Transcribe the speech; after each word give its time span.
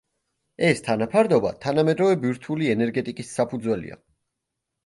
ეს 0.69 0.79
თანაფარდობა 0.87 1.51
თანამედროვე 1.65 2.17
ბირთვული 2.25 2.73
ენერგეტიკის 2.77 3.31
საფუძველია. 3.41 4.01